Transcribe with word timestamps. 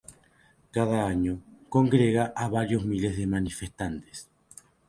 Cada 0.71 1.05
año, 1.05 1.39
congrega 1.69 2.33
a 2.35 2.47
varios 2.47 2.83
miles 2.83 3.17
de 3.17 3.27
manifestantes. 3.27 4.31